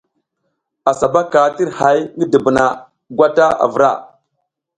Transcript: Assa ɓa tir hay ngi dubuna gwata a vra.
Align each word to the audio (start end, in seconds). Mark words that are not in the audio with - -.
Assa 0.89 1.05
ɓa 1.13 1.21
tir 1.55 1.69
hay 1.79 1.99
ngi 2.15 2.25
dubuna 2.31 2.63
gwata 3.15 3.45
a 3.63 3.65
vra. 3.73 3.89